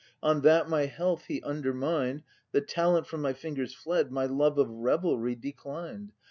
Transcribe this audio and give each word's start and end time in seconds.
On 0.23 0.41
that 0.41 0.67
my 0.67 0.87
health 0.87 1.25
He 1.27 1.43
undermined, 1.43 2.23
The 2.53 2.61
talent 2.61 3.05
from 3.05 3.21
my 3.21 3.33
fingers 3.33 3.75
fled. 3.75 4.11
My 4.11 4.25
love 4.25 4.57
of 4.57 4.67
revelry 4.67 5.35
declined. 5.35 6.11